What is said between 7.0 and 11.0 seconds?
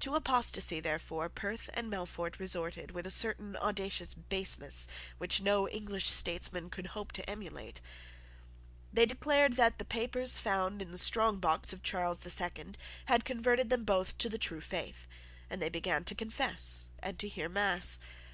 to emulate. They declared that the papers found in the